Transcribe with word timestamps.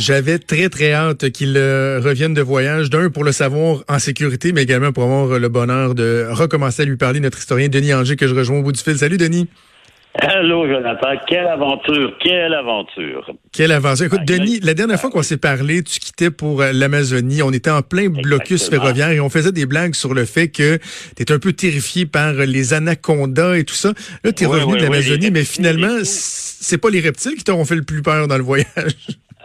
J'avais 0.00 0.38
très, 0.38 0.70
très 0.70 0.94
hâte 0.94 1.28
qu'il 1.28 1.58
euh, 1.58 2.00
revienne 2.02 2.32
de 2.32 2.40
voyage, 2.40 2.88
d'un 2.88 3.10
pour 3.10 3.22
le 3.22 3.32
savoir 3.32 3.84
en 3.86 3.98
sécurité, 3.98 4.52
mais 4.52 4.62
également 4.62 4.92
pour 4.92 5.02
avoir 5.02 5.38
le 5.38 5.48
bonheur 5.50 5.94
de 5.94 6.26
recommencer 6.30 6.82
à 6.82 6.84
lui 6.86 6.96
parler, 6.96 7.20
notre 7.20 7.36
historien 7.36 7.68
Denis 7.68 7.92
Anger, 7.92 8.16
que 8.16 8.26
je 8.26 8.34
rejoins 8.34 8.60
au 8.60 8.62
bout 8.62 8.72
du 8.72 8.80
fil. 8.80 8.96
Salut, 8.96 9.18
Denis. 9.18 9.46
Allô, 10.14 10.66
Jonathan. 10.66 11.08
Quelle 11.28 11.46
aventure, 11.46 12.14
quelle 12.18 12.54
aventure. 12.54 13.30
Quelle 13.52 13.72
aventure. 13.72 14.06
Écoute, 14.06 14.24
Denis, 14.24 14.60
la 14.60 14.72
dernière 14.72 14.98
fois 14.98 15.10
qu'on 15.10 15.22
s'est 15.22 15.36
parlé, 15.36 15.82
tu 15.82 16.00
quittais 16.00 16.30
pour 16.30 16.62
euh, 16.62 16.72
l'Amazonie. 16.72 17.42
On 17.42 17.52
était 17.52 17.68
en 17.68 17.82
plein 17.82 18.08
blocus 18.08 18.70
ferroviaire 18.70 19.10
et 19.10 19.20
on 19.20 19.28
faisait 19.28 19.52
des 19.52 19.66
blagues 19.66 19.94
sur 19.94 20.14
le 20.14 20.24
fait 20.24 20.48
que 20.48 20.78
tu 21.14 21.22
étais 21.22 21.34
un 21.34 21.38
peu 21.38 21.52
terrifié 21.52 22.06
par 22.06 22.32
les 22.32 22.72
anacondas 22.72 23.56
et 23.56 23.64
tout 23.64 23.74
ça. 23.74 23.92
Là, 24.24 24.32
tu 24.32 24.44
es 24.44 24.46
revenu 24.46 24.78
de 24.78 24.82
l'Amazonie, 24.82 25.30
mais 25.30 25.44
finalement, 25.44 25.98
c'est 26.04 26.78
pas 26.78 26.88
les 26.88 27.00
reptiles 27.00 27.34
qui 27.36 27.44
t'auront 27.44 27.66
fait 27.66 27.76
le 27.76 27.82
plus 27.82 28.00
peur 28.00 28.28
dans 28.28 28.38
le 28.38 28.44
voyage. 28.44 28.96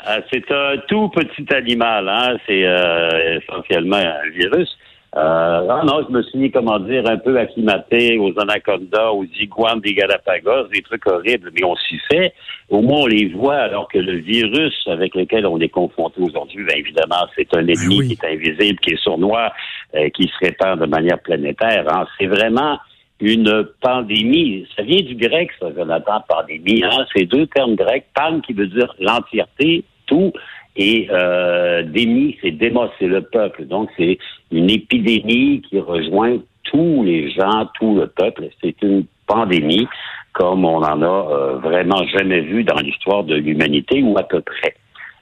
Ah, 0.08 0.20
c'est 0.32 0.52
un 0.52 0.78
tout 0.88 1.10
petit 1.10 1.52
animal, 1.54 2.08
hein. 2.08 2.38
C'est 2.46 2.64
euh, 2.64 3.40
essentiellement 3.40 3.98
un 3.98 4.30
virus. 4.30 4.70
Euh, 5.16 5.68
ah 5.70 5.82
non, 5.86 6.06
je 6.08 6.14
me 6.14 6.22
suis, 6.24 6.52
comment 6.52 6.78
dire, 6.78 7.10
un 7.10 7.18
peu 7.18 7.40
acclimaté 7.40 8.18
aux 8.20 8.38
anacondas, 8.38 9.12
aux 9.12 9.24
iguanes 9.24 9.80
des 9.80 9.94
Galapagos, 9.94 10.68
des 10.74 10.82
trucs 10.82 11.08
horribles, 11.08 11.52
mais 11.56 11.64
on 11.64 11.76
s'y 11.78 11.98
fait. 12.12 12.34
Au 12.70 12.82
moins, 12.82 13.04
on 13.04 13.08
les 13.08 13.30
voit, 13.30 13.56
alors 13.56 13.88
que 13.88 13.98
le 13.98 14.18
virus 14.18 14.76
avec 14.88 15.16
lequel 15.16 15.48
on 15.48 15.60
est 15.60 15.70
confronté 15.70 16.22
aujourd'hui, 16.22 16.66
bien 16.66 16.76
évidemment, 16.76 17.26
c'est 17.36 17.52
un 17.56 17.66
ennemi 17.66 18.00
ben 18.00 18.08
qui 18.08 18.14
est 18.14 18.26
invisible, 18.26 18.80
qui 18.80 18.92
est 18.92 19.02
sournois, 19.02 19.54
euh, 19.96 20.10
qui 20.10 20.24
se 20.24 20.46
répand 20.46 20.78
de 20.78 20.86
manière 20.86 21.20
planétaire. 21.20 21.86
Hein. 21.88 22.06
C'est 22.20 22.28
vraiment 22.28 22.78
une 23.22 23.70
pandémie. 23.82 24.68
Ça 24.76 24.84
vient 24.84 25.02
du 25.02 25.16
grec, 25.16 25.50
ça, 25.62 25.68
Jonathan, 25.74 26.22
pandémie. 26.28 26.84
Hein? 26.84 27.06
C'est 27.16 27.26
deux 27.26 27.48
termes 27.48 27.76
grecs. 27.76 28.06
Pan 28.14 28.42
qui 28.42 28.52
veut 28.52 28.68
dire 28.68 28.94
l'entièreté, 29.00 29.86
tout, 30.06 30.32
et 30.76 31.08
euh, 31.10 31.84
démi, 31.84 32.38
c'est 32.42 32.52
démos, 32.52 32.90
c'est 33.00 33.08
le 33.08 33.22
peuple. 33.22 33.66
Donc, 33.66 33.90
c'est 33.98 34.18
une 34.52 34.70
épidémie 34.70 35.62
qui 35.70 35.80
rejoint 35.80 36.38
tous 36.64 37.04
les 37.04 37.32
gens, 37.32 37.68
tout 37.80 37.96
le 37.96 38.08
peuple. 38.08 38.50
C'est 38.62 38.76
une 38.82 39.06
pandémie 39.28 39.88
comme 40.34 40.66
on 40.66 40.84
en 40.84 41.02
a 41.02 41.06
euh, 41.06 41.56
vraiment 41.58 42.06
jamais 42.08 42.42
vu 42.42 42.66
dans 42.66 42.76
l'histoire 42.76 43.24
de 43.24 43.36
l'humanité 43.36 44.04
ou 44.04 44.18
à 44.18 44.24
peu 44.24 44.42
près. 44.42 44.76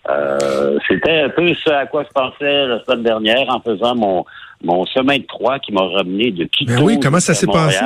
Euh, 0.09 0.79
c'était 0.87 1.21
un 1.21 1.29
peu 1.29 1.53
ce 1.53 1.69
à 1.69 1.85
quoi 1.85 2.03
je 2.03 2.09
pensais 2.09 2.67
la 2.67 2.83
semaine 2.83 3.03
dernière 3.03 3.45
en 3.47 3.61
faisant 3.61 3.95
mon, 3.95 4.25
mon 4.63 4.85
chemin 4.85 5.17
de 5.17 5.59
qui 5.59 5.71
m'a 5.71 5.85
ramené 5.85 6.31
de 6.31 6.45
Quito 6.45 6.73
ben 6.73 6.83
oui, 6.83 6.99
comment 6.99 7.19
ça 7.19 7.33
s'est 7.33 7.47
passé? 7.47 7.79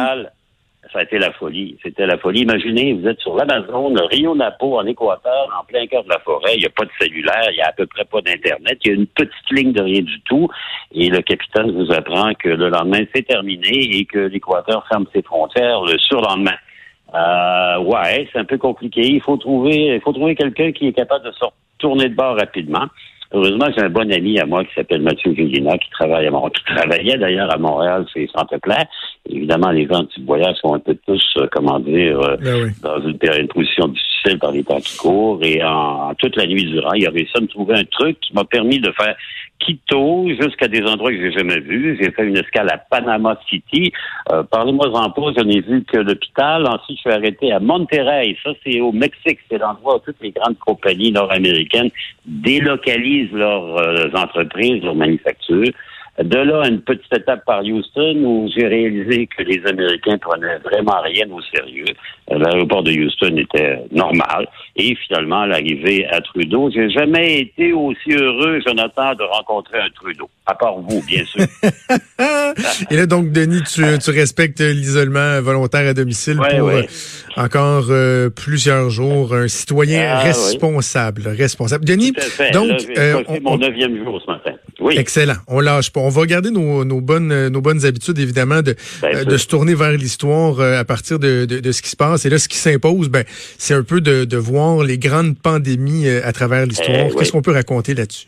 Ça 0.91 0.99
a 0.99 1.03
été 1.03 1.17
la 1.17 1.31
folie. 1.33 1.77
C'était 1.83 2.05
la 2.05 2.17
folie. 2.17 2.41
Imaginez, 2.41 2.93
vous 2.93 3.07
êtes 3.07 3.19
sur 3.19 3.35
l'Amazon, 3.35 3.93
Rio 4.09 4.35
Napo, 4.35 4.77
en 4.77 4.85
Équateur, 4.85 5.47
en 5.59 5.65
plein 5.65 5.85
cœur 5.87 6.03
de 6.03 6.09
la 6.09 6.19
forêt. 6.19 6.55
Il 6.55 6.59
n'y 6.59 6.65
a 6.65 6.69
pas 6.69 6.85
de 6.85 6.91
cellulaire, 6.99 7.49
il 7.51 7.55
n'y 7.55 7.61
a 7.61 7.69
à 7.69 7.71
peu 7.71 7.85
près 7.85 8.05
pas 8.05 8.21
d'Internet. 8.21 8.79
Il 8.83 8.87
y 8.87 8.91
a 8.91 8.95
une 8.95 9.07
petite 9.07 9.51
ligne 9.51 9.73
de 9.73 9.81
rien 9.81 10.01
du 10.01 10.21
tout. 10.21 10.47
Et 10.93 11.09
le 11.09 11.21
capitaine 11.21 11.71
vous 11.71 11.91
apprend 11.91 12.33
que 12.33 12.49
le 12.49 12.69
lendemain, 12.69 13.03
c'est 13.13 13.27
terminé 13.27 13.97
et 13.97 14.05
que 14.05 14.19
l'Équateur 14.19 14.85
ferme 14.87 15.05
ses 15.13 15.21
frontières 15.21 15.81
le 15.81 15.97
surlendemain. 15.97 16.57
Euh, 17.13 17.79
ouais, 17.79 18.27
c'est 18.31 18.39
un 18.39 18.45
peu 18.45 18.57
compliqué. 18.57 19.01
Il 19.01 19.21
faut 19.21 19.37
trouver, 19.37 19.95
il 19.95 20.01
faut 20.01 20.13
trouver 20.13 20.35
quelqu'un 20.35 20.71
qui 20.71 20.87
est 20.87 20.93
capable 20.93 21.25
de 21.25 21.31
se 21.31 21.45
tourner 21.77 22.09
de 22.09 22.15
bord 22.15 22.35
rapidement. 22.35 22.87
Heureusement, 23.33 23.67
j'ai 23.75 23.83
un 23.83 23.89
bon 23.89 24.09
ami 24.11 24.39
à 24.39 24.45
moi 24.45 24.63
qui 24.63 24.73
s'appelle 24.73 25.01
Mathieu 25.01 25.33
Julina, 25.35 25.77
qui 25.77 25.89
travaille 25.89 26.27
à 26.27 26.31
Montréal, 26.31 26.51
qui 26.53 26.73
travaillait 26.73 27.17
d'ailleurs 27.17 27.53
à 27.53 27.57
Montréal, 27.57 28.05
c'est 28.13 28.27
Centre-Clair. 28.33 28.85
Évidemment, 29.29 29.71
les 29.71 29.85
gens 29.85 30.03
du 30.03 30.25
voyage 30.25 30.55
sont 30.61 30.73
un 30.73 30.79
peu 30.79 30.95
tous, 31.05 31.23
euh, 31.37 31.47
comment 31.51 31.79
dire, 31.79 32.19
euh, 32.21 32.37
ben 32.37 32.71
dans 32.81 33.01
une, 33.01 33.17
une, 33.37 33.47
position 33.49 33.87
difficile 33.89 34.37
dans 34.39 34.51
les 34.51 34.63
temps 34.63 34.79
qui 34.79 34.97
courent. 34.97 35.39
Et 35.43 35.61
en, 35.61 36.13
toute 36.15 36.37
la 36.37 36.47
nuit 36.47 36.63
durant, 36.65 36.93
il 36.93 37.05
a 37.05 37.11
réussi 37.11 37.33
à 37.35 37.41
me 37.41 37.47
trouver 37.47 37.75
un 37.75 37.83
truc 37.83 38.17
qui 38.21 38.33
m'a 38.33 38.45
permis 38.45 38.79
de 38.79 38.91
faire 38.93 39.15
Quito 39.59 40.27
jusqu'à 40.29 40.67
des 40.67 40.83
endroits 40.83 41.11
que 41.11 41.17
j'ai 41.17 41.31
jamais 41.31 41.59
vus. 41.59 41.97
J'ai 41.99 42.11
fait 42.11 42.27
une 42.27 42.37
escale 42.37 42.69
à 42.69 42.77
Panama 42.77 43.39
City. 43.49 43.91
Euh, 44.31 44.43
Parlez-moi 44.43 44.89
en 44.93 45.09
pause, 45.09 45.35
je 45.37 45.43
n'ai 45.43 45.61
vu 45.61 45.83
que 45.83 45.97
l'hôpital. 45.97 46.67
Ensuite, 46.67 46.97
je 46.97 47.01
suis 47.01 47.11
arrêté 47.11 47.51
à 47.51 47.59
Monterrey. 47.59 48.35
Ça, 48.43 48.51
c'est 48.65 48.79
au 48.79 48.91
Mexique. 48.91 49.39
C'est 49.49 49.57
l'endroit 49.57 49.97
où 49.97 49.99
toutes 49.99 50.21
les 50.21 50.31
grandes 50.31 50.57
compagnies 50.59 51.11
nord-américaines 51.11 51.89
délocalisent 52.25 53.31
leurs 53.31 53.77
euh, 53.77 54.09
entreprises, 54.15 54.83
leurs 54.83 54.95
manufactures. 54.95 55.71
De 56.23 56.37
là, 56.37 56.67
une 56.67 56.81
petite 56.81 57.13
étape 57.13 57.45
par 57.45 57.63
Houston 57.63 58.15
où 58.23 58.49
j'ai 58.55 58.65
réalisé 58.65 59.27
que 59.27 59.43
les 59.43 59.63
Américains 59.67 60.17
prenaient 60.17 60.57
vraiment 60.63 60.99
rien 61.03 61.25
au 61.29 61.39
sérieux. 61.41 61.93
L'aéroport 62.29 62.81
de 62.81 62.91
Houston 62.91 63.37
était 63.37 63.83
normal. 63.91 64.47
Et 64.75 64.95
finalement, 64.95 65.45
l'arrivée 65.45 66.07
à 66.07 66.19
Trudeau, 66.21 66.71
j'ai 66.73 66.89
jamais 66.89 67.41
été 67.41 67.71
aussi 67.71 68.11
heureux, 68.11 68.59
Jonathan, 68.65 69.13
de 69.13 69.23
rencontrer 69.23 69.79
un 69.79 69.89
Trudeau. 69.93 70.27
À 70.47 70.55
part 70.55 70.77
vous, 70.79 71.03
bien 71.05 71.23
sûr. 71.25 71.45
Et 72.91 72.95
là, 72.95 73.05
donc, 73.05 73.31
Denis, 73.31 73.61
tu, 73.63 73.83
tu 73.99 74.11
respectes 74.11 74.59
l'isolement 74.59 75.39
volontaire 75.41 75.87
à 75.87 75.93
domicile 75.93 76.37
pour 76.37 76.69
euh, 76.69 76.81
encore 77.35 77.87
euh, 77.89 78.29
plusieurs 78.29 78.89
jours. 78.89 79.33
Un 79.33 79.47
citoyen 79.47 80.07
ah, 80.09 80.19
responsable. 80.19 81.27
Responsable. 81.27 81.85
Denis, 81.85 82.11
donc... 82.53 82.69
Là, 82.69 82.77
euh, 82.97 83.23
mon 83.41 83.57
neuvième 83.57 84.03
jour 84.03 84.21
ce 84.25 84.31
matin. 84.31 84.53
Oui. 84.79 84.95
Excellent. 84.97 85.37
On 85.47 85.59
lâche 85.59 85.91
pas. 85.91 86.01
On 86.01 86.09
va 86.09 86.25
garder 86.25 86.51
nos, 86.51 86.85
nos 86.85 87.01
bonnes, 87.01 87.49
nos 87.49 87.61
bonnes 87.61 87.85
habitudes, 87.85 88.19
évidemment, 88.19 88.61
de, 88.61 88.75
ben, 89.01 89.23
de 89.25 89.37
se 89.37 89.47
tourner 89.47 89.73
vers 89.73 89.91
l'histoire 89.91 90.59
à 90.61 90.85
partir 90.85 91.19
de, 91.19 91.45
de, 91.45 91.59
de, 91.59 91.71
ce 91.71 91.81
qui 91.81 91.89
se 91.89 91.95
passe. 91.95 92.25
Et 92.25 92.29
là, 92.29 92.37
ce 92.37 92.47
qui 92.47 92.57
s'impose, 92.57 93.09
ben, 93.09 93.23
c'est 93.57 93.73
un 93.73 93.83
peu 93.83 94.01
de, 94.01 94.25
de 94.25 94.37
voir 94.37 94.83
les 94.83 94.97
grandes 94.97 95.37
pandémies 95.37 96.07
à 96.07 96.31
travers 96.31 96.65
l'histoire. 96.65 97.07
Eh 97.11 97.15
Qu'est-ce 97.15 97.31
qu'on 97.31 97.41
peut 97.41 97.53
raconter 97.53 97.93
là-dessus? 97.95 98.27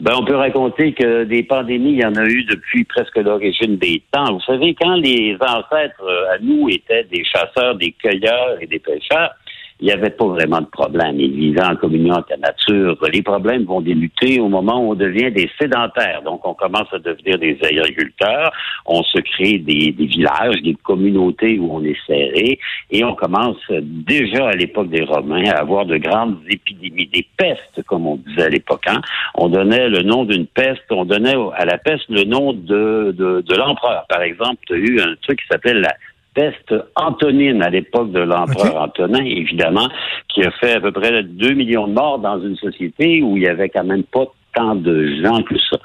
Ben, 0.00 0.12
on 0.16 0.24
peut 0.24 0.36
raconter 0.36 0.92
que 0.92 1.24
des 1.24 1.42
pandémies, 1.42 1.92
il 1.92 2.00
y 2.00 2.04
en 2.04 2.14
a 2.14 2.24
eu 2.24 2.44
depuis 2.44 2.84
presque 2.84 3.16
l'origine 3.16 3.78
des 3.78 4.02
temps. 4.12 4.32
Vous 4.32 4.40
savez, 4.42 4.74
quand 4.80 4.94
les 4.94 5.36
ancêtres 5.40 6.02
euh, 6.02 6.34
à 6.34 6.38
nous 6.40 6.68
étaient 6.68 7.04
des 7.04 7.24
chasseurs, 7.24 7.74
des 7.74 7.92
cueilleurs 7.92 8.58
et 8.60 8.66
des 8.66 8.78
pêcheurs, 8.78 9.32
il 9.80 9.86
n'y 9.86 9.92
avait 9.92 10.10
pas 10.10 10.26
vraiment 10.26 10.60
de 10.60 10.66
problème. 10.66 11.20
Ils 11.20 11.32
vivaient 11.32 11.64
en 11.64 11.76
communion 11.76 12.14
avec 12.14 12.30
la 12.30 12.36
nature. 12.38 12.96
Les 13.12 13.22
problèmes 13.22 13.64
vont 13.64 13.80
débuter 13.80 14.40
au 14.40 14.48
moment 14.48 14.80
où 14.80 14.92
on 14.92 14.94
devient 14.94 15.30
des 15.30 15.48
sédentaires. 15.60 16.22
Donc, 16.24 16.44
on 16.44 16.54
commence 16.54 16.92
à 16.92 16.98
devenir 16.98 17.38
des 17.38 17.56
agriculteurs. 17.62 18.52
On 18.86 19.02
se 19.04 19.18
crée 19.18 19.58
des, 19.58 19.94
villages, 19.96 20.60
des 20.62 20.74
communautés 20.82 21.58
où 21.60 21.68
on 21.72 21.84
est 21.84 21.96
serré. 22.06 22.58
Et 22.90 23.04
on 23.04 23.14
commence 23.14 23.58
déjà 23.70 24.48
à 24.48 24.52
l'époque 24.52 24.88
des 24.88 25.04
Romains 25.04 25.48
à 25.50 25.60
avoir 25.60 25.86
de 25.86 25.96
grandes 25.96 26.38
épidémies, 26.48 27.06
des 27.06 27.26
pestes, 27.36 27.82
comme 27.86 28.06
on 28.06 28.16
disait 28.16 28.44
à 28.44 28.48
l'époque. 28.48 28.84
Hein. 28.88 29.00
On 29.34 29.48
donnait 29.48 29.88
le 29.88 30.02
nom 30.02 30.24
d'une 30.24 30.46
peste, 30.46 30.82
on 30.90 31.04
donnait 31.04 31.36
à 31.56 31.64
la 31.64 31.78
peste 31.78 32.08
le 32.08 32.24
nom 32.24 32.52
de, 32.52 33.14
de, 33.16 33.44
de 33.46 33.54
l'empereur. 33.54 34.06
Par 34.08 34.22
exemple, 34.22 34.56
tu 34.66 34.74
as 34.74 34.78
eu 34.78 35.00
un 35.00 35.14
truc 35.22 35.40
qui 35.40 35.46
s'appelle 35.48 35.80
la 35.80 35.94
peste 36.38 36.72
antonine 36.94 37.62
à 37.64 37.70
l'époque 37.70 38.12
de 38.12 38.20
l'empereur 38.20 38.80
Antonin, 38.80 39.24
évidemment, 39.24 39.88
qui 40.28 40.44
a 40.44 40.52
fait 40.52 40.74
à 40.74 40.80
peu 40.80 40.92
près 40.92 41.24
2 41.24 41.54
millions 41.54 41.88
de 41.88 41.94
morts 41.94 42.20
dans 42.20 42.40
une 42.40 42.54
société 42.56 43.22
où 43.22 43.36
il 43.36 43.42
y 43.42 43.48
avait 43.48 43.68
quand 43.68 43.82
même 43.82 44.04
pas 44.04 44.26
tant 44.54 44.76
de 44.76 45.20
gens 45.20 45.42
que 45.42 45.56
ça. 45.58 45.78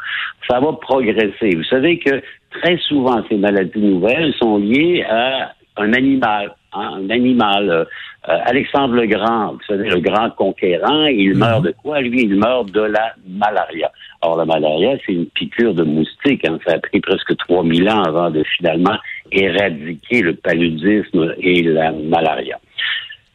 Ça 0.48 0.60
va 0.60 0.74
progresser. 0.74 1.56
Vous 1.56 1.64
savez 1.64 1.98
que 1.98 2.22
très 2.52 2.78
souvent, 2.78 3.24
ces 3.30 3.38
maladies 3.38 3.82
nouvelles 3.82 4.34
sont 4.36 4.58
liées 4.58 5.04
à 5.10 5.54
un 5.78 5.92
animal. 5.94 6.54
Hein, 6.74 7.00
un 7.02 7.10
animal. 7.10 7.70
Euh, 7.70 7.86
euh, 8.30 8.38
Alexandre 8.46 8.94
le 8.94 9.08
Grand, 9.08 9.54
vous 9.54 9.66
savez, 9.68 9.90
le 9.90 10.00
grand 10.00 10.30
conquérant, 10.30 11.06
il 11.08 11.32
mhm. 11.32 11.40
meurt 11.40 11.64
de 11.64 11.74
quoi? 11.84 12.00
Lui, 12.00 12.24
il 12.24 12.36
meurt 12.36 12.72
de 12.72 12.82
la 12.82 13.14
malaria. 13.28 13.92
Or, 14.24 14.38
la 14.38 14.46
malaria, 14.46 14.98
c'est 15.06 15.14
une 15.14 15.26
piqûre 15.26 15.74
de 15.74 15.84
moustique. 15.84 16.48
Hein. 16.48 16.58
Ça 16.66 16.76
a 16.76 16.80
pris 16.80 17.02
presque 17.02 17.36
3000 17.36 17.90
ans 17.90 18.04
avant 18.04 18.30
de 18.30 18.44
finalement 18.58 18.98
éradiquer 19.32 20.22
le 20.22 20.34
paludisme 20.36 21.36
et 21.40 21.62
la 21.64 21.92
malaria. 21.92 22.60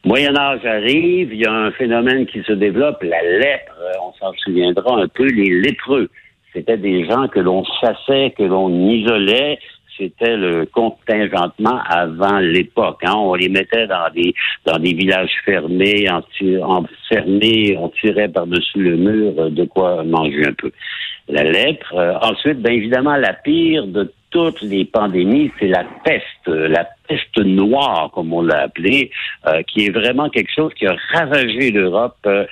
Moyen 0.04 0.34
Âge 0.36 0.64
arrive, 0.64 1.34
il 1.34 1.40
y 1.40 1.44
a 1.44 1.52
un 1.52 1.70
phénomène 1.72 2.24
qui 2.26 2.42
se 2.42 2.52
développe, 2.52 3.02
la 3.02 3.22
lèpre. 3.22 3.76
On 4.02 4.12
s'en 4.14 4.32
souviendra 4.38 5.02
un 5.02 5.08
peu, 5.08 5.26
les 5.26 5.60
lépreux. 5.60 6.08
C'était 6.54 6.78
des 6.78 7.04
gens 7.04 7.28
que 7.28 7.40
l'on 7.40 7.64
chassait, 7.80 8.32
que 8.36 8.44
l'on 8.44 8.70
isolait, 8.88 9.58
c'était 9.98 10.36
le 10.36 10.66
contingentement 10.66 11.80
avant 11.88 12.38
l'époque. 12.38 13.00
Hein. 13.04 13.14
On 13.16 13.34
les 13.34 13.48
mettait 13.48 13.86
dans 13.86 14.10
des 14.14 14.34
dans 14.64 14.78
des 14.78 14.94
villages 14.94 15.32
fermés, 15.44 16.06
enfermés, 16.10 17.76
on 17.78 17.88
tirait 17.88 18.28
par-dessus 18.28 18.78
le 18.78 18.96
mur 18.96 19.50
de 19.50 19.64
quoi 19.64 20.02
manger 20.04 20.46
un 20.46 20.52
peu. 20.52 20.70
La 21.28 21.42
lèpre. 21.44 21.94
Euh, 21.94 22.14
ensuite, 22.22 22.62
bien 22.62 22.72
évidemment, 22.72 23.16
la 23.16 23.34
pire 23.34 23.86
de 23.86 24.10
toutes 24.30 24.62
les 24.62 24.84
pandémies, 24.84 25.50
c'est 25.58 25.68
la 25.68 25.84
peste, 26.04 26.46
la 26.46 26.88
peste 27.08 27.38
noire, 27.38 28.10
comme 28.12 28.32
on 28.32 28.42
l'a 28.42 28.62
appelé, 28.62 29.10
euh, 29.46 29.62
qui 29.62 29.86
est 29.86 29.90
vraiment 29.90 30.28
quelque 30.28 30.52
chose 30.54 30.72
qui 30.74 30.86
a 30.86 30.96
ravagé 31.12 31.70
l'Europe 31.70 32.16
euh, 32.26 32.44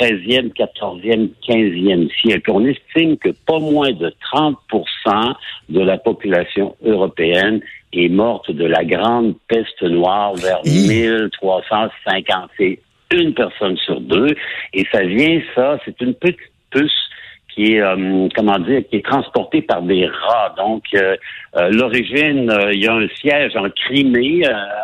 13e, 0.00 0.52
14e, 0.52 1.30
15e 1.48 2.10
siècle. 2.20 2.50
On 2.50 2.64
estime 2.64 3.16
que 3.16 3.30
pas 3.46 3.58
moins 3.58 3.92
de 3.92 4.12
30% 4.32 5.34
de 5.68 5.80
la 5.80 5.98
population 5.98 6.76
européenne 6.84 7.60
est 7.92 8.08
morte 8.08 8.50
de 8.50 8.64
la 8.64 8.84
grande 8.84 9.34
peste 9.48 9.82
noire 9.82 10.34
vers 10.34 10.60
1350. 10.64 12.50
C'est 12.58 12.78
une 13.12 13.34
personne 13.34 13.76
sur 13.78 14.00
deux. 14.00 14.34
Et 14.74 14.86
ça 14.92 15.02
vient, 15.02 15.40
ça, 15.54 15.78
c'est 15.84 16.00
une 16.00 16.14
petite 16.14 16.38
puce 16.70 17.07
qui 17.58 17.74
est, 17.74 17.80
euh, 17.80 18.28
comment 18.36 18.58
dire, 18.60 18.82
qui 18.88 18.96
est 18.96 19.04
transporté 19.04 19.62
par 19.62 19.82
des 19.82 20.06
rats. 20.06 20.54
Donc, 20.56 20.84
euh, 20.94 21.16
euh, 21.56 21.70
l'origine, 21.70 22.52
il 22.72 22.84
y 22.84 22.86
a 22.86 22.94
un 22.94 23.08
siège 23.20 23.56
en 23.56 23.68
Crimée 23.70 24.42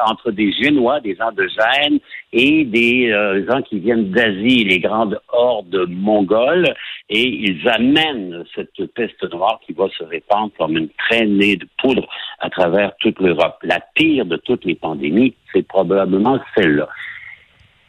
entre 0.08 0.32
des 0.32 0.52
Génois, 0.52 1.00
des 1.00 1.16
Endogènes 1.20 2.00
et 2.32 2.64
des 2.64 3.12
gens 3.48 3.62
qui 3.62 3.78
viennent 3.78 4.10
d'Asie, 4.10 4.64
les 4.64 4.80
grandes 4.80 5.20
hordes 5.28 5.86
mongoles, 5.88 6.74
et 7.08 7.22
ils 7.22 7.68
amènent 7.68 8.42
cette 8.56 8.92
peste 8.94 9.22
noire 9.32 9.60
qui 9.64 9.72
va 9.72 9.86
se 9.96 10.02
répandre 10.02 10.50
comme 10.58 10.76
une 10.76 10.88
traînée 11.08 11.56
de 11.56 11.66
poudre 11.78 12.06
à 12.40 12.50
travers 12.50 12.96
toute 12.96 13.20
l'Europe. 13.20 13.58
La 13.62 13.78
pire 13.94 14.26
de 14.26 14.36
toutes 14.36 14.64
les 14.64 14.74
pandémies, 14.74 15.34
c'est 15.52 15.66
probablement 15.66 16.40
celle-là 16.56 16.88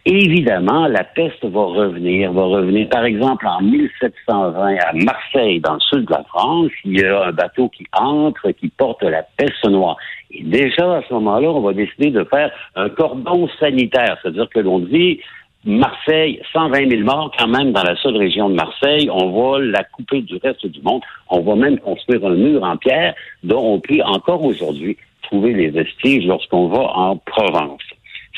évidemment, 0.05 0.87
la 0.87 1.03
peste 1.03 1.43
va 1.45 1.65
revenir, 1.65 2.31
va 2.31 2.43
revenir. 2.43 2.87
Par 2.89 3.05
exemple, 3.05 3.47
en 3.47 3.61
1720, 3.61 4.75
à 4.75 4.93
Marseille, 4.93 5.59
dans 5.59 5.73
le 5.73 5.79
sud 5.79 6.05
de 6.05 6.11
la 6.11 6.23
France, 6.23 6.71
il 6.83 6.99
y 6.99 7.03
a 7.03 7.27
un 7.27 7.31
bateau 7.31 7.69
qui 7.69 7.85
entre, 7.93 8.51
qui 8.51 8.69
porte 8.69 9.03
la 9.03 9.23
peste 9.37 9.65
noire. 9.67 9.97
Et 10.31 10.43
déjà, 10.43 10.97
à 10.97 11.01
ce 11.07 11.13
moment-là, 11.15 11.49
on 11.49 11.61
va 11.61 11.73
décider 11.73 12.11
de 12.11 12.23
faire 12.25 12.51
un 12.75 12.89
cordon 12.89 13.47
sanitaire. 13.59 14.17
C'est-à-dire 14.21 14.49
que 14.49 14.59
l'on 14.59 14.79
dit, 14.79 15.19
Marseille, 15.65 16.39
120 16.53 16.89
000 16.89 17.01
morts 17.03 17.31
quand 17.37 17.47
même 17.47 17.71
dans 17.71 17.81
la 17.81 17.95
seule 17.95 18.17
région 18.17 18.49
de 18.49 18.55
Marseille. 18.55 19.09
On 19.11 19.31
va 19.31 19.59
la 19.59 19.83
couper 19.83 20.21
du 20.21 20.37
reste 20.37 20.67
du 20.67 20.79
monde. 20.81 21.01
On 21.29 21.41
va 21.41 21.55
même 21.55 21.79
construire 21.79 22.23
un 22.25 22.35
mur 22.35 22.63
en 22.63 22.77
pierre 22.77 23.15
dont 23.43 23.73
on 23.73 23.79
peut 23.79 24.01
encore 24.03 24.43
aujourd'hui 24.43 24.95
trouver 25.23 25.53
les 25.53 25.69
vestiges 25.69 26.27
lorsqu'on 26.27 26.67
va 26.67 26.81
en 26.95 27.17
Provence. 27.17 27.81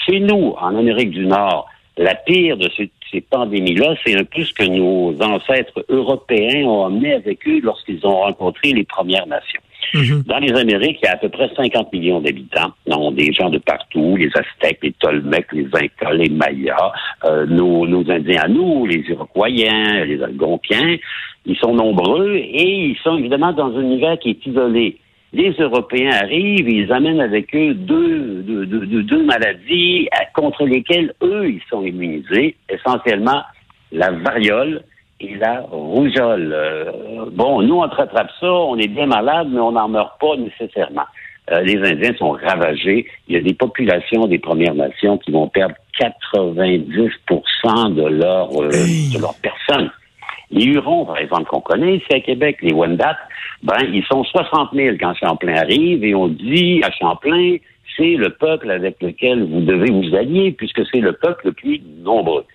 Chez 0.05 0.19
nous, 0.19 0.53
en 0.59 0.75
Amérique 0.75 1.11
du 1.11 1.25
Nord, 1.25 1.67
la 1.97 2.15
pire 2.15 2.57
de 2.57 2.69
ces, 2.77 2.91
pandémies-là, 3.21 3.95
c'est 4.05 4.15
un 4.15 4.23
peu 4.23 4.43
ce 4.43 4.53
que 4.53 4.65
nos 4.65 5.15
ancêtres 5.21 5.83
européens 5.89 6.65
ont 6.65 6.85
amené 6.85 7.13
avec 7.13 7.47
eux 7.47 7.59
lorsqu'ils 7.63 8.05
ont 8.05 8.19
rencontré 8.19 8.73
les 8.73 8.83
Premières 8.83 9.25
Nations. 9.25 9.61
Mhm. 9.93 10.23
Dans 10.27 10.39
les 10.39 10.51
Amériques, 10.53 10.99
il 11.01 11.05
y 11.05 11.07
a 11.07 11.13
à 11.13 11.17
peu 11.17 11.29
près 11.29 11.49
50 11.55 11.91
millions 11.93 12.19
d'habitants. 12.19 12.73
ont 12.87 13.11
des 13.11 13.31
gens 13.31 13.49
de 13.49 13.57
partout, 13.57 14.17
les 14.17 14.29
Aztèques, 14.35 14.79
les 14.83 14.91
Tolmecs, 14.93 15.51
les 15.53 15.67
Incas, 15.73 16.13
les 16.13 16.29
Mayas, 16.29 16.91
euh, 17.25 17.45
nos, 17.45 17.87
nos, 17.87 18.09
Indiens 18.11 18.41
à 18.43 18.47
nous, 18.47 18.85
les 18.85 19.03
Iroquois, 19.09 19.49
les 19.49 20.21
Algonquiens. 20.21 20.97
Ils 21.45 21.57
sont 21.57 21.73
nombreux 21.73 22.35
et 22.35 22.89
ils 22.89 22.97
sont 23.03 23.17
évidemment 23.17 23.53
dans 23.53 23.75
un 23.75 23.81
univers 23.81 24.19
qui 24.19 24.31
est 24.31 24.45
isolé 24.45 24.97
les 25.33 25.51
Européens 25.59 26.11
arrivent, 26.11 26.69
ils 26.69 26.91
amènent 26.91 27.19
avec 27.19 27.53
eux 27.53 27.73
deux, 27.73 28.43
deux, 28.43 28.65
deux, 28.65 29.03
deux 29.03 29.23
maladies 29.23 30.07
contre 30.33 30.65
lesquelles 30.65 31.13
eux, 31.21 31.49
ils 31.49 31.61
sont 31.69 31.83
immunisés, 31.83 32.55
essentiellement 32.69 33.43
la 33.91 34.11
variole 34.11 34.83
et 35.19 35.35
la 35.35 35.61
rougeole. 35.61 36.53
Euh, 36.53 37.25
bon, 37.31 37.61
nous, 37.61 37.75
on 37.75 37.87
rattrape 37.87 38.31
ça, 38.39 38.51
on 38.51 38.77
est 38.77 38.87
bien 38.87 39.07
malade, 39.07 39.47
mais 39.51 39.59
on 39.59 39.71
n'en 39.71 39.89
meurt 39.89 40.19
pas 40.19 40.35
nécessairement. 40.37 41.05
Euh, 41.51 41.61
les 41.61 41.77
Indiens 41.77 42.13
sont 42.17 42.31
ravagés. 42.31 43.07
Il 43.27 43.35
y 43.35 43.37
a 43.37 43.41
des 43.41 43.53
populations 43.53 44.27
des 44.27 44.39
Premières 44.39 44.75
Nations 44.75 45.17
qui 45.17 45.31
vont 45.31 45.47
perdre 45.47 45.75
90 45.99 46.85
de 47.95 48.07
leur, 48.07 48.51
euh, 48.61 48.69
de 48.69 49.21
leur 49.21 49.33
personne. 49.41 49.89
Les 50.49 50.65
Hurons, 50.65 51.05
par 51.05 51.17
exemple, 51.17 51.45
qu'on 51.45 51.61
connaît 51.61 51.97
ici 51.97 52.13
à 52.13 52.19
Québec, 52.19 52.57
les 52.61 52.73
Wendat, 52.73 53.17
ben, 53.63 53.77
ils 53.91 54.03
sont 54.05 54.23
60 54.23 54.69
000 54.73 54.95
quand 54.99 55.13
Champlain 55.15 55.55
arrive 55.55 56.03
et 56.03 56.15
on 56.15 56.27
dit 56.27 56.81
à 56.83 56.91
Champlain, 56.91 57.57
c'est 57.97 58.15
le 58.15 58.29
peuple 58.29 58.71
avec 58.71 59.01
lequel 59.01 59.43
vous 59.43 59.61
devez 59.61 59.91
vous 59.91 60.15
allier 60.15 60.51
puisque 60.51 60.85
c'est 60.91 61.01
le 61.01 61.13
peuple 61.13 61.47
le 61.47 61.51
plus 61.51 61.81
nombreux. 62.03 62.45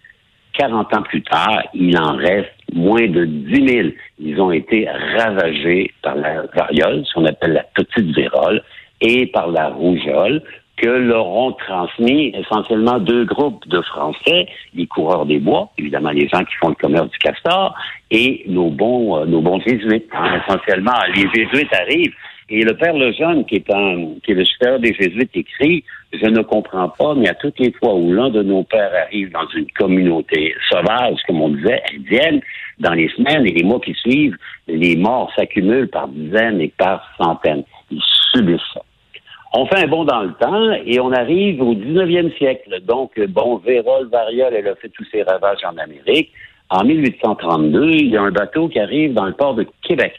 40 0.54 0.94
ans 0.94 1.02
plus 1.02 1.22
tard, 1.22 1.62
il 1.74 1.96
en 1.98 2.16
reste 2.16 2.52
moins 2.74 3.06
de 3.08 3.24
10 3.24 3.68
000. 3.68 3.88
Ils 4.20 4.40
ont 4.40 4.52
été 4.52 4.88
ravagés 5.18 5.90
par 6.02 6.14
la 6.14 6.42
variole, 6.54 7.04
ce 7.06 7.14
qu'on 7.14 7.24
appelle 7.24 7.54
la 7.54 7.64
petite 7.74 8.14
vérole, 8.14 8.62
et 9.00 9.26
par 9.26 9.48
la 9.48 9.68
rougeole 9.68 10.42
que 10.82 10.88
leur 10.88 11.28
ont 11.28 11.52
transmis 11.52 12.34
essentiellement 12.34 12.98
deux 12.98 13.24
groupes 13.24 13.66
de 13.68 13.80
Français, 13.82 14.46
les 14.74 14.86
coureurs 14.88 15.26
des 15.26 15.38
bois, 15.38 15.70
évidemment 15.78 16.10
les 16.10 16.28
gens 16.28 16.40
qui 16.40 16.54
font 16.60 16.70
le 16.70 16.74
commerce 16.74 17.08
du 17.08 17.18
castor, 17.18 17.72
et 18.10 18.42
nos 18.48 18.68
bons, 18.68 19.16
euh, 19.16 19.24
nos 19.24 19.40
bons 19.40 19.60
jésuites. 19.60 20.08
Hein, 20.12 20.40
essentiellement, 20.44 20.98
les 21.14 21.28
jésuites 21.32 21.72
arrivent. 21.72 22.14
Et 22.48 22.64
le 22.64 22.76
père 22.76 22.94
Lejeune, 22.94 23.46
qui 23.46 23.54
est, 23.56 23.72
un, 23.72 24.08
qui 24.24 24.32
est 24.32 24.34
le 24.34 24.44
supérieur 24.44 24.80
des 24.80 24.92
jésuites, 24.92 25.30
écrit 25.34 25.84
Je 26.12 26.26
ne 26.26 26.42
comprends 26.42 26.88
pas, 26.88 27.14
mais 27.14 27.28
à 27.28 27.34
toutes 27.34 27.60
les 27.60 27.72
fois 27.72 27.94
où 27.94 28.12
l'un 28.12 28.28
de 28.30 28.42
nos 28.42 28.64
pères 28.64 28.92
arrive 29.06 29.30
dans 29.30 29.46
une 29.54 29.70
communauté 29.78 30.54
sauvage, 30.68 31.18
comme 31.28 31.40
on 31.40 31.50
disait, 31.50 31.80
indienne, 31.94 32.40
dans 32.80 32.92
les 32.92 33.08
semaines 33.10 33.46
et 33.46 33.52
les 33.52 33.62
mois 33.62 33.80
qui 33.80 33.94
suivent, 33.94 34.36
les 34.66 34.96
morts 34.96 35.32
s'accumulent 35.36 35.88
par 35.88 36.08
dizaines 36.08 36.60
et 36.60 36.72
par 36.76 37.08
centaines. 37.16 37.62
Ils 37.90 38.02
subissent 38.32 38.60
ça. 38.74 38.82
On 39.54 39.66
fait 39.66 39.84
un 39.84 39.86
bond 39.86 40.04
dans 40.04 40.22
le 40.22 40.32
temps 40.32 40.72
et 40.86 40.98
on 40.98 41.12
arrive 41.12 41.60
au 41.60 41.74
19e 41.74 42.34
siècle. 42.38 42.80
Donc, 42.86 43.20
bon, 43.28 43.56
Vérole, 43.58 44.08
Variole, 44.08 44.54
elle 44.54 44.68
a 44.68 44.74
fait 44.76 44.88
tous 44.88 45.04
ses 45.12 45.22
ravages 45.22 45.62
en 45.64 45.76
Amérique. 45.76 46.32
En 46.70 46.84
1832, 46.84 47.90
il 47.90 48.08
y 48.08 48.16
a 48.16 48.22
un 48.22 48.30
bateau 48.30 48.68
qui 48.68 48.78
arrive 48.78 49.12
dans 49.12 49.26
le 49.26 49.34
port 49.34 49.54
de 49.54 49.66
Québec. 49.82 50.14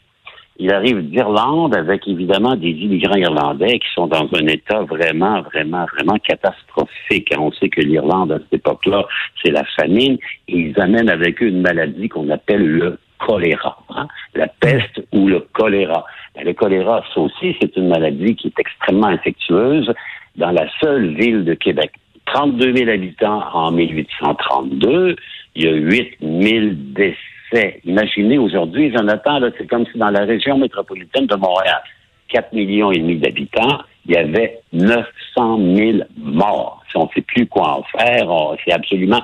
Il 0.58 0.72
arrive 0.72 1.10
d'Irlande 1.10 1.76
avec 1.76 2.08
évidemment 2.08 2.56
des 2.56 2.70
immigrants 2.70 3.18
irlandais 3.18 3.80
qui 3.80 3.88
sont 3.96 4.06
dans 4.06 4.30
un 4.34 4.46
état 4.46 4.82
vraiment, 4.84 5.42
vraiment, 5.42 5.86
vraiment 5.96 6.20
catastrophique. 6.20 7.34
On 7.36 7.52
sait 7.54 7.70
que 7.70 7.82
l'Irlande, 7.82 8.34
à 8.34 8.38
cette 8.38 8.54
époque-là, 8.54 9.08
c'est 9.42 9.50
la 9.50 9.64
famine. 9.76 10.20
Ils 10.48 10.80
amènent 10.80 11.10
avec 11.10 11.42
eux 11.42 11.48
une 11.48 11.62
maladie 11.62 12.08
qu'on 12.08 12.30
appelle 12.30 12.64
le 12.64 13.00
choléra, 13.26 13.78
hein. 13.90 14.08
la 14.36 14.48
peste 14.48 15.02
ou 15.14 15.28
le 15.28 15.40
choléra. 15.54 16.06
Ben, 16.36 16.44
le 16.46 16.54
choléra, 16.54 17.04
ça 17.14 17.22
aussi, 17.22 17.56
c'est 17.62 17.76
une 17.78 17.88
maladie 17.88 18.36
qui 18.36 18.48
est 18.48 18.60
extrêmement 18.60 19.08
infectieuse 19.08 19.92
dans 20.36 20.52
la 20.52 20.68
seule 20.82 21.16
ville 21.16 21.46
de 21.46 21.54
Québec. 21.54 21.92
32 22.26 22.76
000 22.76 22.90
habitants 22.90 23.44
en 23.54 23.72
1832, 23.72 25.16
il 25.56 25.64
y 25.64 25.68
a 25.68 25.72
8 25.72 26.18
000 26.22 26.66
décès. 26.96 27.82
Imaginez 27.86 28.38
aujourd'hui, 28.38 28.92
Jonathan, 28.92 29.40
c'est 29.58 29.68
comme 29.68 29.86
si 29.92 29.98
dans 29.98 30.10
la 30.10 30.26
région 30.26 30.58
métropolitaine 30.58 31.28
de 31.28 31.36
Montréal, 31.36 31.82
4 32.30 32.54
millions 32.54 32.92
et 32.92 33.00
demi 33.00 33.18
d'habitants, 33.18 33.80
il 34.06 34.16
y 34.16 34.18
avait 34.18 34.60
900 34.74 35.60
000 35.76 36.00
morts. 36.18 36.84
Si 36.90 36.98
on 36.98 37.04
ne 37.04 37.10
sait 37.14 37.22
plus 37.22 37.46
quoi 37.48 37.80
en 37.80 37.84
faire, 37.98 38.28
c'est 38.66 38.74
absolument 38.74 39.22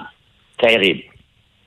terrible. 0.57 1.08